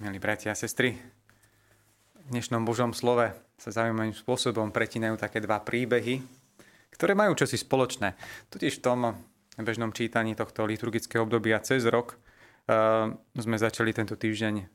Milí 0.00 0.16
bratia 0.16 0.48
a 0.48 0.56
sestry, 0.56 0.96
v 2.16 2.26
dnešnom 2.32 2.64
Božom 2.64 2.96
slove 2.96 3.36
sa 3.60 3.68
zaujímavým 3.68 4.16
spôsobom 4.16 4.72
pretínajú 4.72 5.20
také 5.20 5.44
dva 5.44 5.60
príbehy, 5.60 6.24
ktoré 6.96 7.12
majú 7.12 7.36
čosi 7.36 7.60
spoločné. 7.60 8.16
Totiž 8.48 8.80
v 8.80 8.84
tom 8.88 9.12
bežnom 9.60 9.92
čítaní 9.92 10.32
tohto 10.32 10.64
liturgického 10.64 11.28
obdobia 11.28 11.60
cez 11.60 11.84
rok 11.84 12.16
uh, 12.16 13.12
sme 13.36 13.60
začali 13.60 13.92
tento 13.92 14.16
týždeň 14.16 14.72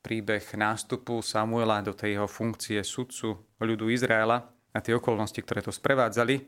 príbeh 0.00 0.48
nástupu 0.56 1.20
Samuela 1.20 1.84
do 1.84 1.92
tej 1.92 2.16
jeho 2.16 2.24
funkcie 2.24 2.80
sudcu 2.80 3.52
ľudu 3.60 3.92
Izraela 3.92 4.48
a 4.72 4.80
tie 4.80 4.96
okolnosti, 4.96 5.44
ktoré 5.44 5.60
to 5.60 5.76
sprevádzali. 5.76 6.40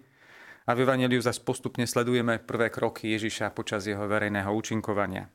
A 0.64 0.72
v 0.72 0.88
Evangeliu 0.88 1.20
zase 1.20 1.44
postupne 1.44 1.84
sledujeme 1.84 2.40
prvé 2.40 2.72
kroky 2.72 3.12
Ježiša 3.12 3.52
počas 3.52 3.84
jeho 3.84 4.08
verejného 4.08 4.48
účinkovania. 4.48 5.28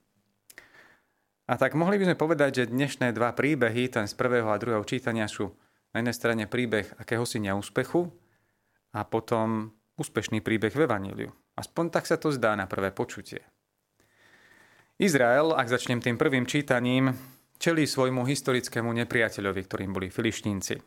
A 1.46 1.62
tak 1.62 1.78
mohli 1.78 2.02
by 2.02 2.10
sme 2.10 2.18
povedať, 2.18 2.52
že 2.66 2.74
dnešné 2.74 3.14
dva 3.14 3.30
príbehy, 3.38 3.94
ten 3.94 4.10
z 4.10 4.18
prvého 4.18 4.50
a 4.50 4.58
druhého 4.58 4.82
čítania 4.82 5.30
sú 5.30 5.54
na 5.94 6.02
jednej 6.02 6.18
strane 6.18 6.44
príbeh 6.50 6.90
akéhosi 6.98 7.38
neúspechu 7.38 8.10
a 8.98 9.06
potom 9.06 9.70
úspešný 9.94 10.42
príbeh 10.42 10.74
v 10.74 10.90
Evaníliu. 10.90 11.30
Aspoň 11.54 11.94
tak 11.94 12.10
sa 12.10 12.18
to 12.18 12.34
zdá 12.34 12.58
na 12.58 12.66
prvé 12.66 12.90
počutie. 12.90 13.46
Izrael, 14.98 15.54
ak 15.54 15.70
začnem 15.70 16.02
tým 16.02 16.18
prvým 16.18 16.50
čítaním, 16.50 17.14
čelí 17.62 17.86
svojmu 17.86 18.26
historickému 18.26 18.90
nepriateľovi, 19.06 19.62
ktorým 19.70 19.92
boli 19.94 20.10
filištínci. 20.10 20.82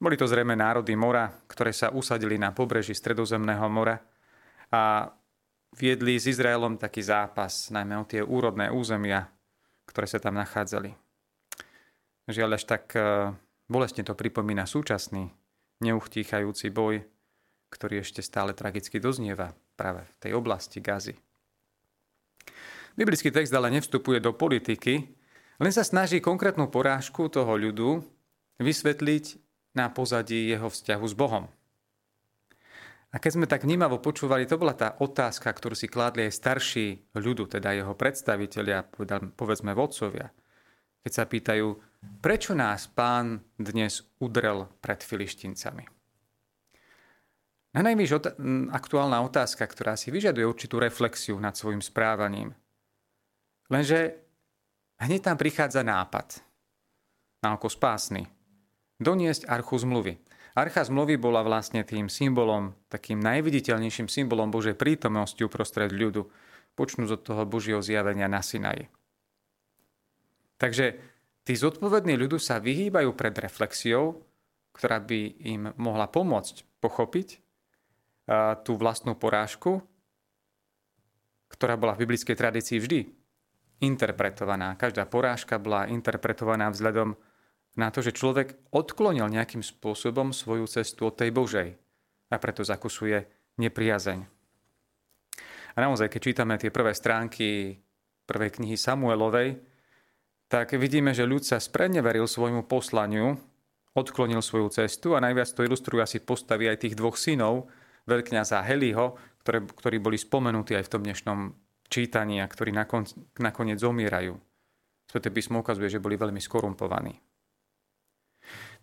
Boli 0.00 0.16
to 0.16 0.24
zrejme 0.24 0.56
národy 0.56 0.96
mora, 0.96 1.28
ktoré 1.46 1.70
sa 1.70 1.92
usadili 1.92 2.40
na 2.40 2.50
pobreží 2.56 2.96
Stredozemného 2.96 3.68
mora 3.68 4.00
a 4.72 5.12
viedli 5.76 6.16
s 6.18 6.32
Izraelom 6.32 6.80
taký 6.80 7.02
zápas, 7.02 7.68
najmä 7.70 7.94
o 7.98 8.08
tie 8.08 8.22
úrodné 8.22 8.70
územia, 8.70 9.33
ktoré 9.88 10.06
sa 10.08 10.20
tam 10.20 10.36
nachádzali. 10.36 10.96
Žiaľ, 12.28 12.50
až 12.56 12.64
tak 12.64 12.96
e, 12.96 13.32
bolestne 13.68 14.04
to 14.04 14.16
pripomína 14.16 14.64
súčasný, 14.64 15.28
neuchtíchajúci 15.84 16.72
boj, 16.72 17.04
ktorý 17.68 18.00
ešte 18.00 18.24
stále 18.24 18.56
tragicky 18.56 18.96
doznieva 19.02 19.52
práve 19.74 20.06
v 20.06 20.16
tej 20.22 20.32
oblasti 20.38 20.78
Gazy. 20.78 21.18
Biblický 22.94 23.34
text 23.34 23.50
ale 23.50 23.74
nevstupuje 23.74 24.22
do 24.22 24.30
politiky, 24.30 25.10
len 25.58 25.72
sa 25.74 25.82
snaží 25.82 26.22
konkrétnu 26.22 26.70
porážku 26.70 27.26
toho 27.26 27.58
ľudu 27.58 28.06
vysvetliť 28.62 29.42
na 29.74 29.90
pozadí 29.90 30.46
jeho 30.54 30.70
vzťahu 30.70 31.04
s 31.04 31.14
Bohom. 31.18 31.50
A 33.14 33.22
keď 33.22 33.30
sme 33.30 33.46
tak 33.46 33.62
vnímavo 33.62 34.02
počúvali, 34.02 34.42
to 34.42 34.58
bola 34.58 34.74
tá 34.74 34.98
otázka, 34.98 35.46
ktorú 35.46 35.78
si 35.78 35.86
kládli 35.86 36.26
aj 36.26 36.34
starší 36.34 37.14
ľudu, 37.14 37.46
teda 37.46 37.70
jeho 37.70 37.94
predstavitelia, 37.94 38.82
povedzme 39.38 39.70
vodcovia. 39.70 40.34
Keď 41.06 41.12
sa 41.14 41.22
pýtajú, 41.22 41.78
prečo 42.18 42.58
nás 42.58 42.90
pán 42.90 43.38
dnes 43.54 44.02
udrel 44.18 44.66
pred 44.82 44.98
filištincami? 44.98 45.86
Na 47.74 47.86
najvyš 47.86 48.10
ot- 48.18 48.34
aktuálna 48.74 49.22
otázka, 49.22 49.62
ktorá 49.62 49.94
si 49.94 50.10
vyžaduje 50.10 50.42
určitú 50.42 50.82
reflexiu 50.82 51.38
nad 51.38 51.54
svojim 51.54 51.82
správaním. 51.82 52.50
Lenže 53.70 54.26
hneď 54.98 55.20
tam 55.22 55.36
prichádza 55.38 55.86
nápad, 55.86 56.42
na 57.46 57.54
oko 57.54 57.70
spásny, 57.70 58.26
doniesť 58.98 59.46
archu 59.46 59.78
zmluvy. 59.78 60.18
Archa 60.54 60.86
zmluvy 60.86 61.18
bola 61.18 61.42
vlastne 61.42 61.82
tým 61.82 62.06
symbolom, 62.06 62.78
takým 62.86 63.18
najviditeľnejším 63.18 64.06
symbolom 64.06 64.54
Božej 64.54 64.78
prítomnosti 64.78 65.42
uprostred 65.42 65.90
ľudu, 65.90 66.30
počnúť 66.78 67.10
od 67.18 67.22
toho 67.26 67.42
Božieho 67.42 67.82
zjavenia 67.82 68.30
na 68.30 68.38
Sinaji. 68.38 68.86
Takže 70.54 70.94
tí 71.42 71.58
zodpovední 71.58 72.14
ľudu 72.14 72.38
sa 72.38 72.62
vyhýbajú 72.62 73.10
pred 73.18 73.34
reflexiou, 73.34 74.22
ktorá 74.74 75.02
by 75.02 75.20
im 75.42 75.62
mohla 75.74 76.06
pomôcť 76.06 76.66
pochopiť 76.78 77.42
tú 78.62 78.72
vlastnú 78.78 79.18
porážku, 79.18 79.82
ktorá 81.50 81.74
bola 81.74 81.98
v 81.98 82.06
biblickej 82.06 82.34
tradícii 82.34 82.78
vždy 82.78 83.10
interpretovaná. 83.82 84.78
Každá 84.78 85.06
porážka 85.06 85.58
bola 85.58 85.90
interpretovaná 85.90 86.70
vzhľadom 86.70 87.18
na 87.74 87.90
to, 87.90 88.02
že 88.02 88.14
človek 88.14 88.70
odklonil 88.70 89.26
nejakým 89.26 89.62
spôsobom 89.62 90.30
svoju 90.30 90.66
cestu 90.70 91.10
od 91.10 91.18
tej 91.18 91.34
Božej 91.34 91.68
a 92.30 92.36
preto 92.38 92.62
zakusuje 92.62 93.26
nepriazeň. 93.58 94.20
A 95.74 95.78
naozaj, 95.82 96.06
keď 96.06 96.20
čítame 96.22 96.54
tie 96.54 96.70
prvé 96.70 96.94
stránky 96.94 97.78
prvej 98.30 98.62
knihy 98.62 98.78
Samuelovej, 98.78 99.58
tak 100.46 100.70
vidíme, 100.78 101.10
že 101.10 101.26
ľud 101.26 101.42
sa 101.42 101.58
spreneveril 101.58 102.30
svojmu 102.30 102.62
poslaniu, 102.70 103.34
odklonil 103.94 104.38
svoju 104.38 104.70
cestu 104.70 105.18
a 105.18 105.22
najviac 105.22 105.50
to 105.50 105.66
ilustrujú 105.66 105.98
asi 105.98 106.22
postavy 106.22 106.70
aj 106.70 106.86
tých 106.86 106.94
dvoch 106.94 107.18
synov, 107.18 107.66
veľkňaza 108.06 108.62
Heliho, 108.62 109.18
ktoré, 109.42 109.66
ktorí 109.66 109.96
boli 109.98 110.14
spomenutí 110.20 110.78
aj 110.78 110.86
v 110.86 110.92
tom 110.92 111.02
dnešnom 111.02 111.38
čítaní 111.90 112.38
a 112.38 112.46
ktorí 112.46 112.70
nakon, 112.70 113.02
nakoniec 113.42 113.82
zomierajú. 113.82 114.38
Sveté 115.10 115.28
písmo 115.34 115.60
ukazuje, 115.60 115.90
že 115.90 116.02
boli 116.02 116.14
veľmi 116.14 116.38
skorumpovaní. 116.38 117.23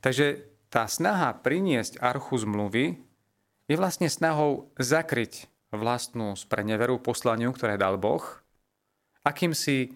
Takže 0.02 0.50
tá 0.74 0.90
snaha 0.90 1.38
priniesť 1.38 2.02
archu 2.02 2.42
zmluvy 2.42 2.98
je 3.70 3.76
vlastne 3.78 4.10
snahou 4.10 4.74
zakryť 4.82 5.48
vlastnú 5.72 6.36
spreneveru 6.36 7.00
poslaniu, 7.00 7.56
ktoré 7.56 7.80
dal 7.80 7.96
Boh, 7.96 8.24
akýmsi 9.24 9.96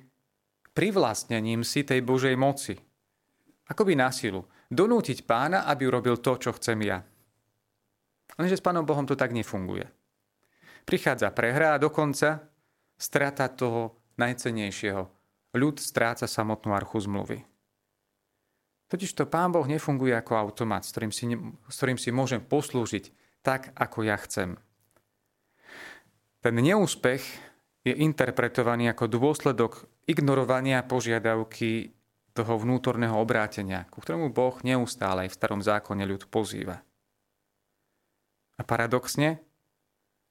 privlastnením 0.72 1.66
si 1.68 1.84
tej 1.84 2.00
Božej 2.06 2.36
moci. 2.40 2.80
Akoby 3.66 3.98
na 3.98 4.14
silu. 4.14 4.46
Donútiť 4.70 5.26
pána, 5.26 5.66
aby 5.66 5.90
urobil 5.90 6.22
to, 6.22 6.38
čo 6.38 6.54
chcem 6.58 6.86
ja. 6.86 7.02
Lenže 8.36 8.60
s 8.60 8.66
pánom 8.66 8.86
Bohom 8.86 9.06
to 9.06 9.18
tak 9.18 9.32
nefunguje. 9.32 9.88
Prichádza 10.86 11.34
prehra 11.34 11.78
a 11.78 11.82
dokonca 11.82 12.46
strata 12.98 13.50
toho 13.50 13.98
najcenejšieho. 14.22 15.04
Ľud 15.56 15.76
stráca 15.80 16.28
samotnú 16.28 16.76
archu 16.76 17.00
zmluvy. 17.00 17.55
Totiž 18.96 19.12
to 19.12 19.28
Pán 19.28 19.52
Boh 19.52 19.68
nefunguje 19.68 20.16
ako 20.16 20.40
automat, 20.40 20.88
s 20.88 20.96
ktorým 20.96 21.12
si, 21.12 21.28
s 21.68 21.76
ktorým 21.76 22.00
si 22.00 22.16
môžem 22.16 22.40
poslúžiť 22.40 23.12
tak, 23.44 23.76
ako 23.76 24.08
ja 24.08 24.16
chcem. 24.16 24.56
Ten 26.40 26.56
neúspech 26.56 27.20
je 27.84 27.92
interpretovaný 27.92 28.88
ako 28.96 29.12
dôsledok 29.12 29.84
ignorovania 30.08 30.80
požiadavky 30.88 31.92
toho 32.32 32.56
vnútorného 32.56 33.20
obrátenia, 33.20 33.84
ku 33.92 34.00
ktorému 34.00 34.32
Boh 34.32 34.56
neustále 34.64 35.28
aj 35.28 35.36
v 35.36 35.38
starom 35.44 35.60
zákone 35.60 36.08
ľud 36.08 36.32
pozýva. 36.32 36.80
A 38.56 38.64
paradoxne, 38.64 39.44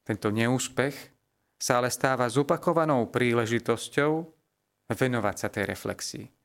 tento 0.09 0.33
neúspech 0.33 1.13
sa 1.61 1.85
ale 1.85 1.93
stáva 1.93 2.33
zopakovanou 2.33 3.13
príležitosťou 3.13 4.25
venovať 4.89 5.37
sa 5.37 5.53
tej 5.53 5.69
reflexii. 5.69 6.44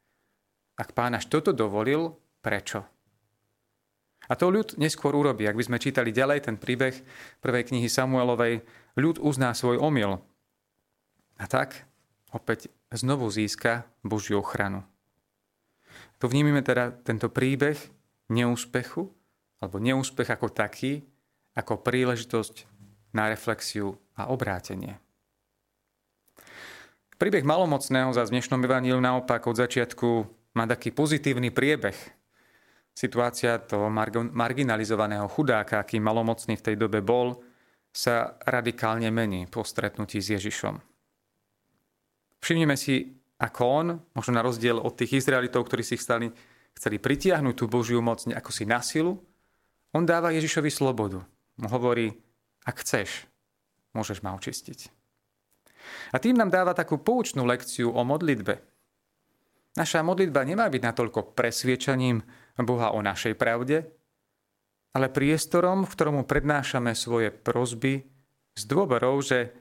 Ak 0.79 0.95
pán 0.95 1.12
až 1.12 1.28
toto 1.28 1.51
dovolil, 1.51 2.16
prečo? 2.40 2.88
A 4.31 4.38
to 4.40 4.47
ľud 4.47 4.79
neskôr 4.79 5.12
urobí. 5.12 5.44
Ak 5.44 5.59
by 5.59 5.67
sme 5.67 5.84
čítali 5.84 6.16
ďalej 6.16 6.47
ten 6.47 6.56
príbeh 6.56 6.95
prvej 7.44 7.67
knihy 7.67 7.91
Samuelovej, 7.91 8.63
ľud 8.95 9.19
uzná 9.19 9.51
svoj 9.51 9.75
omyl. 9.81 10.23
A 11.35 11.45
tak 11.51 11.84
opäť 12.31 12.72
znovu 12.95 13.28
získa 13.28 13.89
Božiu 14.06 14.39
ochranu. 14.39 14.88
Tu 16.22 16.31
vnímime 16.31 16.63
teda 16.63 16.95
tento 17.03 17.28
príbeh 17.28 17.75
neúspechu, 18.31 19.09
alebo 19.59 19.81
neúspech 19.84 20.29
ako 20.31 20.47
taký, 20.53 21.03
ako 21.57 21.81
príležitosť 21.84 22.69
na 23.12 23.28
reflexiu 23.28 23.97
a 24.16 24.31
obrátenie. 24.31 25.01
Príbeh 27.19 27.44
malomocného 27.44 28.16
za 28.16 28.23
dnešnom 28.23 28.63
evaníliu 28.63 29.01
naopak 29.03 29.44
od 29.44 29.59
začiatku 29.59 30.38
má 30.59 30.67
taký 30.67 30.91
pozitívny 30.91 31.56
priebeh. 31.56 31.95
Situácia 32.91 33.56
toho 33.63 33.88
marginalizovaného 34.35 35.31
chudáka, 35.31 35.79
aký 35.79 36.03
malomocný 36.03 36.59
v 36.59 36.65
tej 36.67 36.75
dobe 36.75 37.00
bol, 37.00 37.39
sa 37.95 38.35
radikálne 38.44 39.07
mení 39.07 39.47
po 39.47 39.63
stretnutí 39.63 40.19
s 40.19 40.35
Ježišom. 40.35 40.75
Všimnime 42.44 42.75
si, 42.75 43.15
ako 43.39 43.61
on, 43.63 43.88
možno 44.11 44.35
na 44.35 44.44
rozdiel 44.44 44.75
od 44.75 45.00
tých 45.00 45.23
Izraelitov, 45.23 45.63
ktorí 45.71 45.79
si 45.79 45.95
chceli, 45.95 46.27
chceli 46.75 47.00
pritiahnuť 47.00 47.55
tú 47.55 47.65
Božiu 47.71 48.03
moc 48.03 48.19
ako 48.27 48.51
si 48.51 48.67
na 48.67 48.83
silu, 48.83 49.15
on 49.95 50.03
dáva 50.03 50.35
Ježišovi 50.35 50.67
slobodu. 50.67 51.23
Hovorí, 51.55 52.12
ak 52.67 52.83
chceš, 52.83 53.25
môžeš 53.95 54.21
ma 54.21 54.35
očistiť. 54.35 54.91
A 56.13 56.21
tým 56.21 56.38
nám 56.38 56.53
dáva 56.53 56.77
takú 56.77 57.00
poučnú 57.01 57.47
lekciu 57.47 57.89
o 57.89 58.01
modlitbe. 58.05 58.62
Naša 59.77 60.01
modlitba 60.01 60.42
nemá 60.48 60.66
byť 60.66 60.81
natoľko 60.81 61.38
presviečaním 61.38 62.25
Boha 62.57 62.95
o 62.95 63.00
našej 63.06 63.38
pravde, 63.38 63.86
ale 64.98 65.13
priestorom, 65.13 65.86
v 65.86 65.94
ktorom 65.94 66.25
prednášame 66.25 66.98
svoje 66.98 67.30
prozby 67.30 68.01
s 68.57 68.66
dôverou, 68.66 69.21
že 69.21 69.54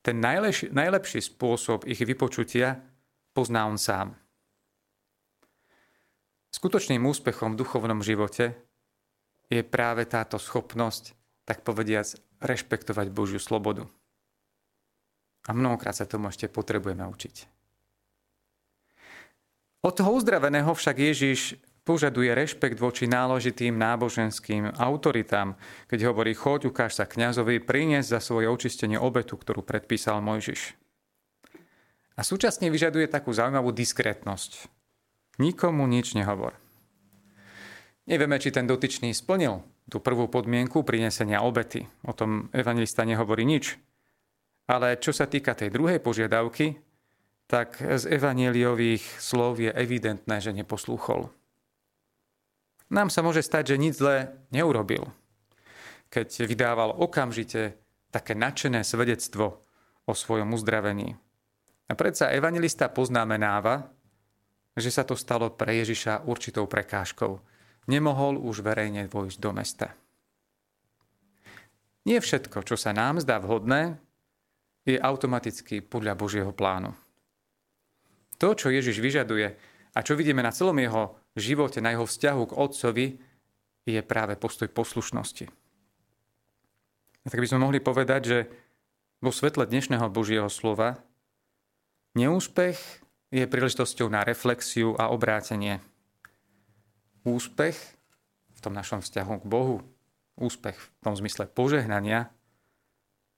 ten 0.00 0.22
najlepší, 0.22 0.70
najlepší 0.70 1.20
spôsob 1.20 1.84
ich 1.90 1.98
vypočutia 1.98 2.78
pozná 3.34 3.66
on 3.66 3.76
sám. 3.76 4.14
Skutočným 6.54 7.02
úspechom 7.04 7.52
v 7.52 7.60
duchovnom 7.60 8.00
živote 8.00 8.56
je 9.52 9.60
práve 9.66 10.06
táto 10.08 10.40
schopnosť, 10.40 11.12
tak 11.44 11.66
povediac, 11.66 12.08
rešpektovať 12.38 13.10
Božiu 13.10 13.42
slobodu. 13.42 13.90
A 15.48 15.50
mnohokrát 15.52 15.96
sa 15.96 16.06
tomu 16.06 16.30
ešte 16.30 16.46
potrebujeme 16.46 17.02
učiť. 17.04 17.57
Od 19.78 19.94
toho 19.94 20.18
uzdraveného 20.18 20.74
však 20.74 20.96
Ježiš 20.98 21.54
požaduje 21.86 22.28
rešpekt 22.34 22.76
voči 22.76 23.08
náležitým 23.08 23.78
náboženským 23.78 24.76
autoritám, 24.76 25.56
keď 25.88 26.12
hovorí, 26.12 26.36
choď, 26.36 26.68
ukáž 26.68 26.98
sa 26.98 27.08
kňazovi, 27.08 27.64
priniesť 27.64 28.18
za 28.18 28.20
svoje 28.20 28.50
očistenie 28.50 29.00
obetu, 29.00 29.40
ktorú 29.40 29.64
predpísal 29.64 30.20
Mojžiš. 30.20 30.76
A 32.18 32.26
súčasne 32.26 32.68
vyžaduje 32.68 33.06
takú 33.06 33.30
zaujímavú 33.30 33.70
diskrétnosť. 33.70 34.66
Nikomu 35.38 35.86
nič 35.86 36.18
nehovor. 36.18 36.58
Nevieme, 38.10 38.42
či 38.42 38.50
ten 38.50 38.66
dotyčný 38.66 39.14
splnil 39.14 39.62
tú 39.86 40.02
prvú 40.02 40.26
podmienku 40.26 40.82
prinesenia 40.82 41.46
obety. 41.46 41.86
O 42.02 42.12
tom 42.12 42.50
evangelista 42.50 43.06
nehovorí 43.06 43.46
nič. 43.46 43.78
Ale 44.66 44.98
čo 45.00 45.14
sa 45.14 45.30
týka 45.30 45.54
tej 45.54 45.72
druhej 45.72 46.02
požiadavky, 46.02 46.76
tak 47.48 47.80
z 47.80 48.04
evanieliových 48.04 49.00
slov 49.16 49.56
je 49.56 49.72
evidentné, 49.72 50.36
že 50.38 50.52
neposlúchol. 50.52 51.32
Nám 52.92 53.08
sa 53.08 53.24
môže 53.24 53.40
stať, 53.40 53.74
že 53.74 53.80
nič 53.80 54.00
zlé 54.00 54.36
neurobil. 54.52 55.08
Keď 56.12 56.44
vydával 56.44 56.92
okamžite 56.92 57.76
také 58.12 58.36
nadšené 58.36 58.84
svedectvo 58.84 59.64
o 60.08 60.12
svojom 60.12 60.52
uzdravení. 60.56 61.16
A 61.88 61.92
predsa 61.96 62.32
evangelista 62.32 62.88
poznamenáva, 62.92 63.92
že 64.76 64.92
sa 64.92 65.04
to 65.04 65.16
stalo 65.16 65.52
pre 65.52 65.80
Ježiša 65.80 66.28
určitou 66.28 66.68
prekážkou. 66.68 67.40
Nemohol 67.88 68.36
už 68.40 68.60
verejne 68.60 69.08
vojsť 69.08 69.38
do 69.40 69.50
mesta. 69.56 69.88
Nie 72.04 72.20
všetko, 72.20 72.64
čo 72.64 72.76
sa 72.76 72.92
nám 72.92 73.20
zdá 73.20 73.40
vhodné, 73.40 74.00
je 74.84 74.96
automaticky 74.96 75.84
podľa 75.84 76.16
Božieho 76.16 76.52
plánu. 76.52 76.96
To, 78.38 78.54
čo 78.54 78.70
Ježiš 78.70 79.02
vyžaduje 79.02 79.58
a 79.94 79.98
čo 80.06 80.14
vidíme 80.14 80.42
na 80.42 80.54
celom 80.54 80.78
jeho 80.78 81.18
živote, 81.34 81.82
na 81.82 81.94
jeho 81.94 82.06
vzťahu 82.06 82.42
k 82.46 82.56
Otcovi, 82.58 83.06
je 83.88 84.00
práve 84.04 84.36
postoj 84.38 84.68
poslušnosti. 84.70 85.48
A 87.24 87.26
tak 87.26 87.40
by 87.40 87.48
sme 87.50 87.64
mohli 87.64 87.82
povedať, 87.82 88.20
že 88.22 88.38
vo 89.18 89.34
svetle 89.34 89.66
dnešného 89.66 90.06
Božieho 90.12 90.46
slova 90.46 91.02
neúspech 92.14 92.78
je 93.34 93.44
príležitosťou 93.44 94.08
na 94.08 94.22
reflexiu 94.22 94.94
a 94.94 95.10
obrátenie. 95.10 95.82
Úspech 97.26 97.76
v 98.54 98.58
tom 98.62 98.72
našom 98.72 99.02
vzťahu 99.02 99.34
k 99.42 99.50
Bohu, 99.50 99.82
úspech 100.38 100.78
v 100.78 100.88
tom 101.02 101.18
zmysle 101.18 101.50
požehnania, 101.50 102.30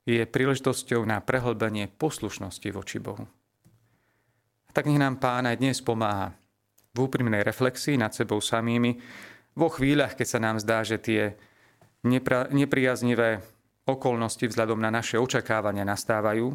je 0.05 0.23
príležitosťou 0.29 1.05
na 1.09 1.23
prehlbenie 1.25 1.89
poslušnosti 1.89 2.69
voči 2.73 2.99
Bohu. 3.01 3.25
Tak 4.71 4.87
nech 4.87 5.03
nám 5.03 5.19
Pán 5.19 5.51
aj 5.51 5.59
dnes 5.59 5.83
pomáha 5.83 6.31
v 6.95 7.07
úprimnej 7.07 7.43
reflexii 7.43 7.99
nad 7.99 8.15
sebou 8.15 8.39
samými, 8.39 8.99
vo 9.59 9.67
chvíľach, 9.67 10.15
keď 10.15 10.27
sa 10.27 10.39
nám 10.39 10.63
zdá, 10.63 10.87
že 10.87 10.99
tie 11.03 11.35
nepra- 12.07 12.47
nepriaznivé 12.55 13.43
okolnosti 13.87 14.47
vzhľadom 14.47 14.79
na 14.79 14.95
naše 14.95 15.19
očakávania 15.19 15.83
nastávajú. 15.83 16.55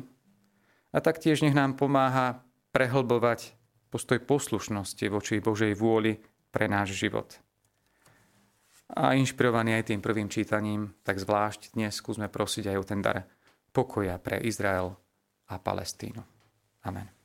A 0.95 0.97
taktiež 1.03 1.43
nech 1.43 1.51
nám 1.51 1.75
pomáha 1.75 2.39
prehlbovať 2.71 3.51
postoj 3.91 4.23
poslušnosti 4.23 5.05
voči 5.11 5.43
Božej 5.43 5.75
vôli 5.75 6.15
pre 6.55 6.71
náš 6.71 6.95
život. 6.95 7.35
A 8.95 9.17
inšpirovaný 9.17 9.75
aj 9.75 9.91
tým 9.91 9.99
prvým 9.99 10.31
čítaním, 10.31 10.95
tak 11.03 11.19
zvlášť 11.19 11.75
dnes 11.75 11.99
skúsme 11.99 12.31
prosiť 12.31 12.71
aj 12.71 12.77
o 12.79 12.87
ten 12.87 13.03
dar 13.03 13.27
pokoja 13.75 14.15
pre 14.23 14.39
Izrael 14.39 14.95
a 15.51 15.55
Palestínu. 15.59 16.23
Amen. 16.87 17.24